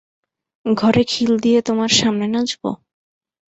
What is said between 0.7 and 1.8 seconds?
ঘরে খিল দিয়ে